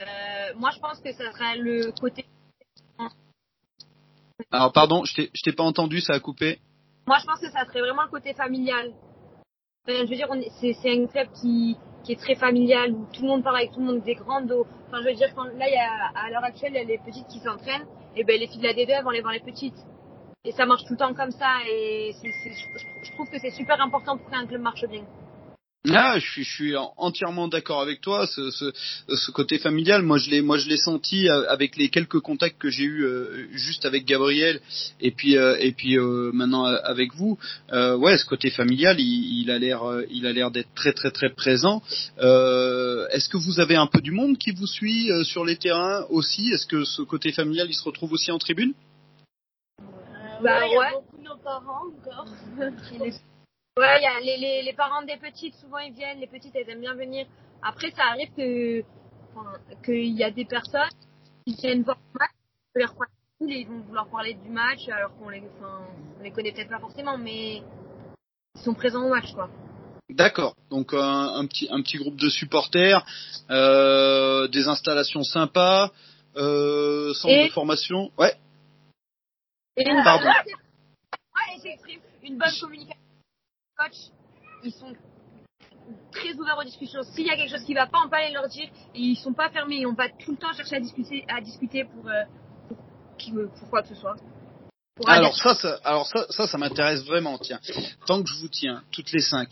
[0.00, 0.04] Euh,
[0.56, 2.24] moi, je pense que ça serait le côté.
[4.50, 6.58] alors pardon je t'ai je t'ai pas entendu ça a coupé
[7.06, 8.92] Moi, je pense que ça serait vraiment le côté familial.
[9.88, 10.28] Je veux dire,
[10.60, 11.76] c'est un club qui,
[12.08, 14.66] est très familial où tout le monde parle avec tout le monde des grandes eaux.
[14.86, 16.84] Enfin, je veux dire, quand, là, il y a, à l'heure actuelle, il y a
[16.84, 17.86] les petites qui s'entraînent.
[18.16, 19.86] Et ben, les filles de la D2 elles vont voir les petites.
[20.44, 21.60] Et ça marche tout le temps comme ça.
[21.68, 25.04] Et je trouve que c'est super important pour qu'un club marche bien.
[25.88, 28.26] Ah, je suis, je suis entièrement d'accord avec toi.
[28.26, 28.70] Ce, ce,
[29.08, 32.58] ce côté familial, moi je l'ai, moi je l'ai senti euh, avec les quelques contacts
[32.58, 34.60] que j'ai eu euh, juste avec Gabriel
[35.00, 37.38] et puis euh, et puis euh, maintenant euh, avec vous.
[37.72, 41.10] Euh, ouais, ce côté familial, il, il a l'air, il a l'air d'être très très
[41.10, 41.82] très présent.
[42.18, 45.56] Euh, est-ce que vous avez un peu du monde qui vous suit euh, sur les
[45.56, 46.50] terrains aussi?
[46.52, 48.74] Est-ce que ce côté familial, il se retrouve aussi en tribune?
[49.80, 49.84] Euh,
[50.42, 50.86] Bah, ouais, il y a ouais.
[50.92, 52.26] beaucoup de nos parents encore.
[53.78, 56.68] Ouais, y a les, les, les parents des petites, souvent ils viennent, les petites elles
[56.70, 57.26] aiment bien venir.
[57.62, 58.82] Après, ça arrive que
[59.34, 59.52] enfin,
[59.84, 60.88] qu'il y a des personnes
[61.46, 62.30] qui viennent voir le match,
[62.74, 63.04] les reprend
[63.42, 65.80] ils vont vouloir parler du match alors qu'on les, enfin,
[66.18, 67.62] on les connaît peut-être pas forcément, mais
[68.54, 69.48] ils sont présents au match, quoi.
[70.10, 70.54] D'accord.
[70.70, 73.06] Donc un, un petit un petit groupe de supporters,
[73.50, 75.90] euh, des installations sympas,
[76.36, 78.10] euh, centre Et- de formation.
[78.18, 78.34] Ouais.
[79.76, 80.28] Et Pardon.
[81.32, 81.78] Ouais,
[82.22, 82.99] une bonne communication.
[84.62, 84.92] Ils sont
[86.12, 87.02] très ouverts aux discussions.
[87.02, 88.68] S'il y a quelque chose qui va pas, on peut aller leur dire.
[88.94, 89.86] Et ils sont pas fermés.
[89.86, 92.24] On va tout le temps chercher à discuter, à discuter pour, euh,
[92.68, 92.76] pour,
[93.18, 94.16] qui- pour quoi que ce soit.
[95.06, 97.38] Alors ça, ça, alors ça, ça, ça m'intéresse vraiment.
[97.38, 97.58] Tiens,
[98.06, 99.48] tant que je vous tiens, toutes les cinq.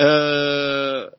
[0.00, 1.10] Euh,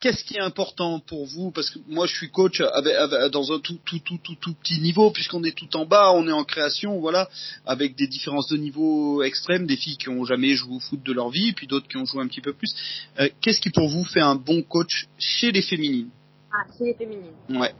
[0.00, 1.50] Qu'est-ce qui est important pour vous?
[1.50, 4.54] Parce que moi, je suis coach avec- avec- dans un tout, tout, tout, tout, tout
[4.54, 7.28] petit niveau, puisqu'on est tout en bas, on est en création, voilà,
[7.66, 11.12] avec des différences de niveau extrêmes, des filles qui ont jamais joué au foot de
[11.12, 12.72] leur vie, puis d'autres qui ont joué un petit peu plus.
[13.18, 16.10] Euh, Qu'est-ce qui pour vous fait un bon coach chez les féminines?
[16.52, 17.34] Ah, c'est les féminines.
[17.48, 17.74] Ouais.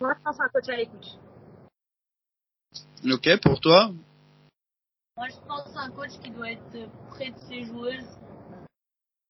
[0.00, 1.18] Moi, je pense à un coach à l'écoute.
[3.10, 3.92] Ok, pour toi?
[5.16, 6.60] Moi, je pense à un coach qui doit être
[7.08, 8.04] près de ses joueuses,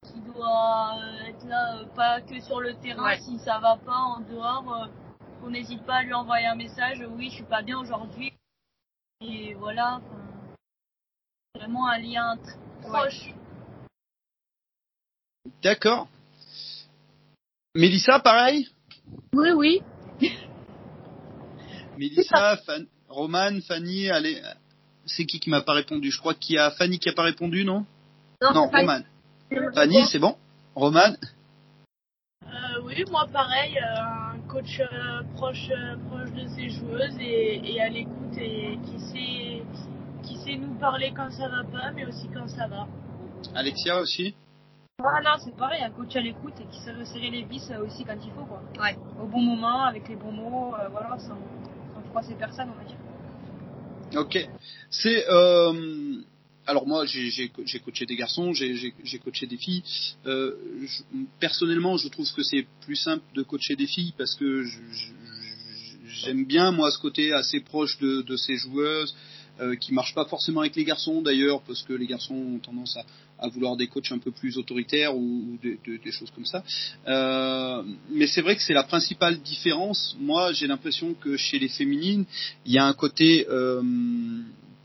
[0.07, 3.05] qui doit euh, être là, euh, pas que sur le terrain.
[3.05, 3.19] Ouais.
[3.21, 4.87] Si ça va pas en dehors, euh,
[5.41, 7.05] qu'on n'hésite pas à lui envoyer un message.
[7.11, 8.33] Oui, je suis pas bien aujourd'hui.
[9.21, 10.01] Et voilà.
[11.55, 13.35] Vraiment un lien tr- proche.
[15.63, 16.09] D'accord.
[17.75, 18.69] Mélissa, pareil?
[19.33, 19.83] Oui, oui.
[21.97, 22.87] Mélissa, Fan...
[23.09, 24.41] Romane, Fanny, allez.
[25.07, 26.11] C'est qui qui m'a pas répondu?
[26.11, 27.87] Je crois qu'il y a Fanny qui a pas répondu, non?
[28.41, 29.05] Non, Romane.
[29.75, 30.37] Fanny, c'est bon?
[30.75, 31.17] Romane
[32.45, 37.61] Euh, oui, moi pareil, euh, un coach euh, proche, euh, proche de ses joueuses et,
[37.73, 39.63] et à l'écoute et qui sait,
[40.23, 42.87] qui sait nous parler quand ça va pas, mais aussi quand ça va.
[43.55, 44.35] Alexia aussi?
[45.01, 48.05] Ah non, c'est pareil, un coach à l'écoute et qui sait resserrer les vis aussi
[48.05, 48.63] quand il faut, quoi.
[48.81, 48.97] Ouais.
[49.21, 51.39] Au bon moment, avec les bons mots, euh, voilà, sans,
[51.95, 52.99] sans froisser personne, on va dire.
[54.17, 54.49] Ok.
[54.91, 56.23] C'est euh,
[56.69, 59.83] alors moi j'ai j'ai co- j'ai coaché des garçons, j'ai coaché des filles.
[60.27, 60.53] Euh,
[61.41, 64.65] personnellement, je trouve que c'est plus simple de coacher des filles parce que
[66.23, 69.15] j'aime bien moi ce côté assez proche de, de ces joueuses
[69.61, 72.97] euh, qui marchent pas forcément avec les garçons d'ailleurs parce que les garçons ont tendance
[72.97, 73.05] à,
[73.45, 76.63] à vouloir des coachs un peu plus autoritaires ou, des- des choses comme ça.
[77.09, 80.17] Euh, mais c'est vrai que c'est la principale différence.
[80.21, 82.25] Moi, j'ai l'impression que chez les féminines,
[82.67, 83.83] il y a un côté euh,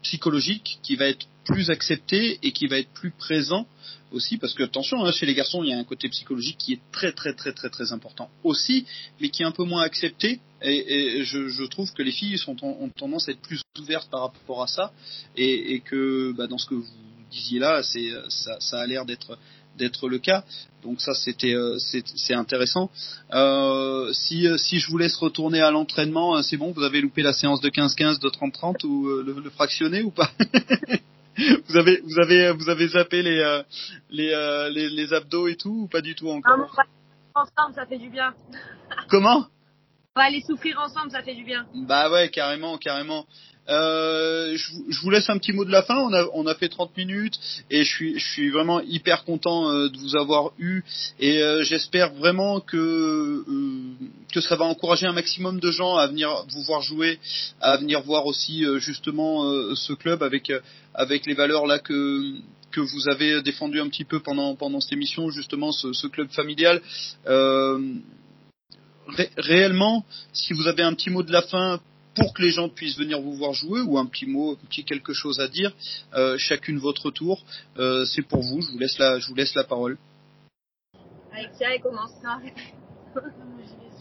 [0.04, 3.68] psychologique qui va être plus accepté et qui va être plus présent
[4.12, 6.74] aussi parce que attention hein, chez les garçons il y a un côté psychologique qui
[6.74, 8.86] est très très très très très important aussi
[9.20, 10.40] mais qui est un peu moins accepté.
[10.66, 14.64] Et, je, trouve que les filles sont ont tendance à être plus ouvertes par rapport
[14.64, 14.94] à ça.
[15.36, 16.88] Et, que bah, dans ce que vous
[17.30, 19.38] disiez là ça a l'air d'être
[19.78, 20.44] d'être le cas
[20.84, 22.90] donc ça c'était euh, c'est intéressant
[23.34, 27.22] euh, si euh, si je vous laisse retourner à l'entraînement c'est bon vous avez loupé
[27.22, 30.30] la séance de 15-15 de 30-30 ou le, le fractionné ou pas?
[31.68, 33.64] Vous avez vous avez vous avez zappé les euh,
[34.12, 36.54] les, euh, les les abdos et tout ou pas du tout encore?
[36.56, 38.34] On va ensemble, ça fait du bien.
[39.10, 39.48] comment?
[40.16, 41.66] On va aller souffrir ensemble, ça fait du bien.
[41.88, 43.26] Bah ouais, carrément, carrément.
[43.70, 45.96] Euh, je, vous- laisse un petit mot de la fin.
[45.98, 49.70] On a, on a fait 30 minutes et je suis, je suis vraiment hyper content
[49.72, 50.82] euh, de vous avoir eu
[51.20, 53.44] et euh, j'espère vraiment que euh,
[54.34, 57.20] que ça va encourager un maximum de gens à venir vous voir jouer,
[57.62, 59.46] à venir voir aussi justement
[59.76, 60.52] ce club avec
[60.94, 62.34] avec les valeurs là que
[62.72, 66.30] que vous avez défendu un petit peu pendant pendant cette émission justement ce, ce club
[66.32, 66.82] familial.
[69.08, 71.80] Ré- réellement, si vous avez un petit mot de la fin
[72.16, 74.84] pour que les gens puissent venir vous voir jouer ou un petit mot, un petit
[74.84, 75.74] quelque chose à dire,
[76.14, 77.44] euh, chacune votre tour,
[77.78, 78.62] euh, c'est pour vous.
[78.62, 79.98] Je vous laisse la, je vous laisse la parole.
[81.32, 82.12] Alexia, elle commence.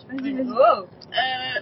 [0.09, 0.51] Vas-y, vas-y.
[0.51, 0.55] Oh.
[0.55, 0.85] Euh,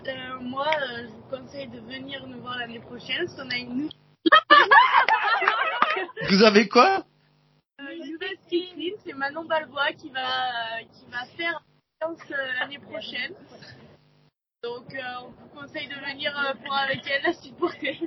[0.09, 3.57] euh, moi, euh, je vous conseille de venir nous voir l'année prochaine, parce qu'on a
[3.57, 3.91] une,
[6.31, 7.05] Vous avez quoi?
[7.79, 8.37] Une nouvelle
[9.05, 11.63] c'est Manon Balbois qui va, qui va faire
[12.03, 12.07] euh,
[12.59, 13.35] l'année prochaine.
[14.63, 17.99] Donc, euh, on vous conseille de venir euh, pour avec elle la supporter.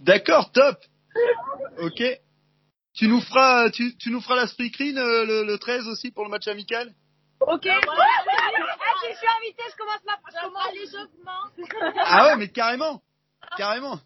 [0.00, 0.78] D'accord, top.
[1.78, 2.00] Ok.
[2.94, 6.24] Tu nous feras, tu, tu nous feras la speakerine euh, le, le 13 aussi pour
[6.24, 6.94] le match amical?
[7.40, 7.66] Ok.
[7.66, 11.92] Ah, si je suis invitée, je commence ma je commence l'échauffement.
[12.04, 13.02] Ah ouais, mais carrément,
[13.56, 13.98] carrément.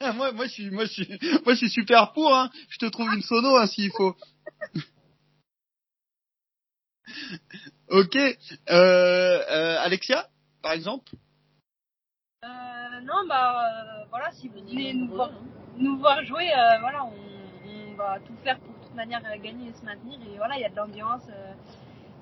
[0.16, 1.08] moi, moi, je suis, moi, je suis,
[1.44, 2.34] moi, je suis super pour.
[2.34, 2.50] Hein.
[2.68, 4.14] Je te trouve une sono hein, s'il faut.
[7.88, 8.16] ok.
[8.16, 8.36] Euh,
[8.68, 10.28] euh, Alexia,
[10.62, 11.12] par exemple.
[12.44, 15.30] Euh, non, bah, euh, voilà, si vous venez nous voir,
[15.76, 17.12] nous voir jouer, euh, voilà, on,
[17.66, 20.18] on va tout faire pour trouver manière gagner et se maintenir.
[20.22, 21.22] Et voilà, il y a de l'ambiance,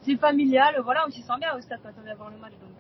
[0.03, 0.81] c'est familial.
[0.83, 2.53] Voilà, on s'y sent bien au stade quand on vient voir le match.
[2.53, 2.77] Donc,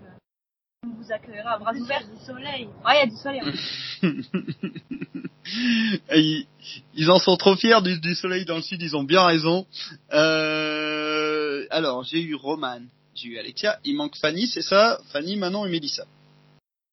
[0.84, 2.06] on vous accueillera à bras ouverts.
[2.08, 2.68] du soleil.
[2.84, 3.42] Ouais, il y a du soleil.
[6.14, 6.46] ils,
[6.94, 9.66] ils, en sont trop fiers du, du, soleil dans le sud, ils ont bien raison.
[10.12, 12.80] Euh, alors, j'ai eu Roman,
[13.16, 15.00] j'ai eu Alexia, il manque Fanny, c'est ça?
[15.12, 16.04] Fanny, Manon et Mélissa.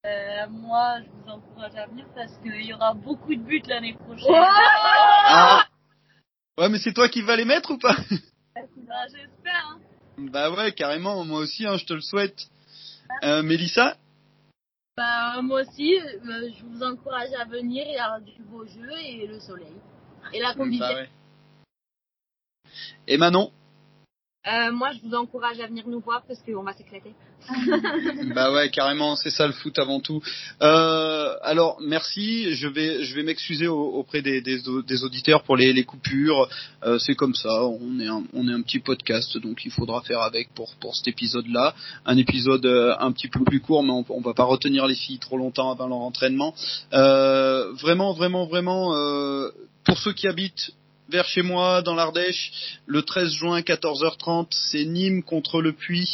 [0.05, 3.93] Euh, moi, je vous encourage à venir parce qu'il y aura beaucoup de buts l'année
[3.93, 4.33] prochaine.
[4.35, 5.65] ah
[6.57, 7.95] ouais, mais c'est toi qui vas les mettre ou pas?
[8.55, 9.71] Bah, J'espère.
[9.71, 9.79] Hein.
[10.17, 12.47] Bah ouais, carrément, moi aussi, hein, je te le souhaite.
[13.23, 13.97] Euh, Mélissa?
[14.95, 18.91] Bah, moi aussi, euh, je vous encourage à venir, il y a du beau jeu
[18.99, 19.73] et le soleil.
[20.33, 20.93] Et la convivialité.
[20.93, 21.09] Bah ouais.
[23.07, 23.51] Et Manon?
[24.47, 27.13] Euh, Moi, je vous encourage à venir nous voir parce qu'on va s'éclater.
[28.35, 30.21] bah ouais, carrément, c'est ça le foot avant tout.
[30.61, 32.53] Euh, alors, merci.
[32.55, 36.47] Je vais, je vais m'excuser auprès des, des, des, auditeurs pour les, les coupures.
[36.83, 37.65] Euh, c'est comme ça.
[37.65, 40.95] On est, un, on est un petit podcast, donc il faudra faire avec pour pour
[40.95, 41.75] cet épisode-là.
[42.05, 44.95] Un épisode euh, un petit peu plus court, mais on, on va pas retenir les
[44.95, 46.53] filles trop longtemps avant leur entraînement.
[46.93, 48.95] Euh, vraiment, vraiment, vraiment.
[48.95, 49.49] Euh,
[49.83, 50.71] pour ceux qui habitent
[51.09, 56.07] vers chez moi dans l'Ardèche le 13 juin 14h30 c'est Nîmes contre le Puy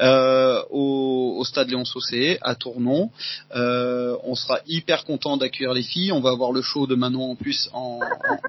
[0.00, 3.10] euh, au, au, stade Léon Saucé à Tournon.
[3.54, 6.12] Euh, on sera hyper content d'accueillir les filles.
[6.12, 8.00] On va avoir le show de Manon en plus en,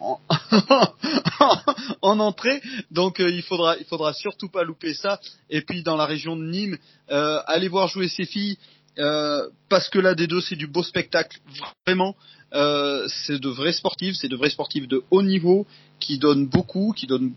[0.02, 1.58] en, en,
[2.02, 2.62] en entrée.
[2.92, 5.20] Donc euh, il faudra il faudra surtout pas louper ça.
[5.50, 6.78] Et puis dans la région de Nîmes
[7.12, 8.58] euh, allez voir jouer ces filles
[8.98, 11.40] euh, parce que des deux c'est du beau spectacle
[11.86, 12.16] vraiment
[12.54, 15.68] euh, c'est de vrais sportifs, c'est de vrais sportifs de haut niveau
[16.00, 17.34] qui donnent beaucoup, qui donnent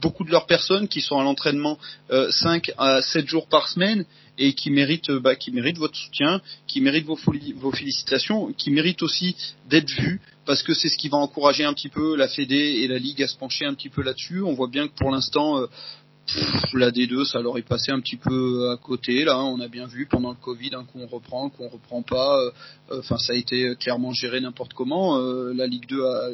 [0.00, 1.78] beaucoup de leurs personnes, qui sont à l'entraînement
[2.10, 4.04] euh, 5 à 7 jours par semaine
[4.38, 7.18] et qui méritent, bah, qui méritent votre soutien, qui méritent vos,
[7.56, 9.36] vos félicitations, qui méritent aussi
[9.68, 12.88] d'être vus parce que c'est ce qui va encourager un petit peu la Fédé et
[12.88, 14.42] la Ligue à se pencher un petit peu là-dessus.
[14.42, 15.66] On voit bien que pour l'instant, euh,
[16.72, 19.24] la D2, ça leur est passé un petit peu à côté.
[19.24, 21.68] Là, on a bien vu pendant le Covid, un coup on reprend, un coup on
[21.68, 22.38] reprend pas.
[22.38, 22.50] Euh,
[22.98, 25.18] enfin, ça a été clairement géré n'importe comment.
[25.18, 26.30] Euh, la Ligue 2 a,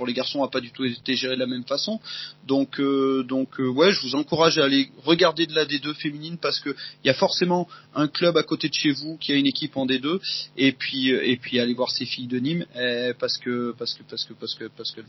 [0.00, 2.00] pour les garçons a pas du tout été géré de la même façon.
[2.46, 6.38] Donc, euh, donc euh, ouais, je vous encourage à aller regarder de la D2 féminine
[6.38, 6.70] parce que
[7.04, 9.76] il y a forcément un club à côté de chez vous qui a une équipe
[9.76, 10.18] en D2
[10.56, 14.02] et puis et puis aller voir ces filles de Nîmes eh, parce que parce que
[14.04, 15.02] parce que parce que parce que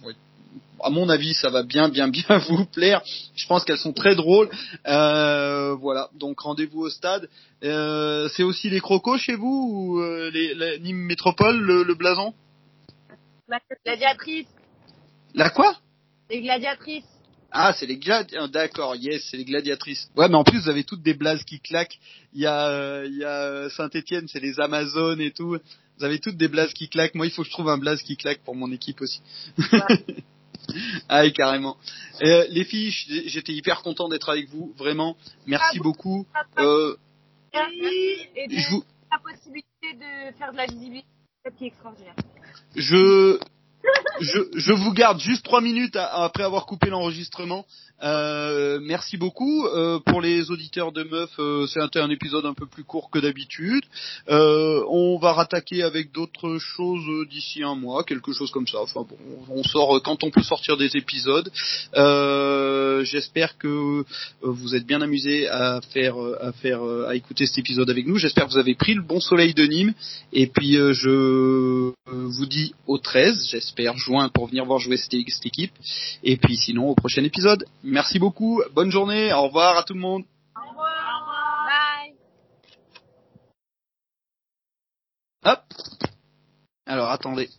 [0.83, 3.01] à mon avis, ça va bien, bien, bien vous plaire.
[3.35, 4.49] Je pense qu'elles sont très drôles.
[4.87, 7.29] Euh, voilà, donc rendez-vous au stade.
[7.63, 11.95] Euh, c'est aussi les crocos chez vous ou euh, les, la Nîmes Métropole, le, le
[11.95, 12.33] blason?
[13.47, 14.47] La gladiatrice.
[15.33, 15.75] La quoi?
[16.29, 17.03] Les gladiatrices.
[17.51, 18.51] Ah, c'est les gladiatrices.
[18.51, 20.09] D'accord, yes, c'est les gladiatrices.
[20.15, 21.99] Ouais, mais en plus, vous avez toutes des blazes qui claquent.
[22.33, 25.57] Il y a, il y a Saint-Étienne, c'est les Amazones et tout.
[25.97, 27.13] Vous avez toutes des blazes qui claquent.
[27.13, 29.21] Moi, il faut que je trouve un blaze qui claque pour mon équipe aussi.
[29.57, 30.05] Ouais.
[31.09, 31.77] ah, carrément.
[32.23, 32.91] Euh, les filles,
[33.25, 35.15] j'étais hyper content d'être avec vous, vraiment.
[35.47, 36.25] Merci ah, beaucoup.
[36.59, 36.95] Euh,
[37.53, 38.83] et de, je vous...
[39.11, 41.07] la possibilité de faire de la visibilité,
[41.57, 42.15] qui est extraordinaire.
[42.75, 43.39] Je,
[44.21, 47.65] je, je vous garde juste trois minutes après avoir coupé l'enregistrement.
[48.03, 51.29] Euh, merci beaucoup euh, pour les auditeurs de Meuf.
[51.39, 53.83] Euh, c'est un, épisode un peu plus court que d'habitude.
[54.29, 58.79] Euh, on va rattaquer avec d'autres choses d'ici un mois, quelque chose comme ça.
[58.81, 59.17] Enfin bon,
[59.49, 61.49] on sort quand on peut sortir des épisodes.
[61.95, 64.03] Euh, j'espère que
[64.41, 68.17] vous êtes bien amusés à faire, à faire, à écouter cet épisode avec nous.
[68.17, 69.93] J'espère que vous avez pris le bon soleil de Nîmes.
[70.33, 75.73] Et puis je vous dis au 13, j'espère juin, pour venir voir jouer cette, équipe.
[76.23, 77.65] Et puis sinon au prochain épisode.
[77.83, 78.61] Merci beaucoup.
[78.73, 79.33] Bonne journée.
[79.33, 80.23] Au revoir à tout le monde.
[80.55, 80.91] Au revoir.
[81.67, 82.13] Bye.
[85.45, 85.63] Hop.
[86.85, 87.49] Alors attendez.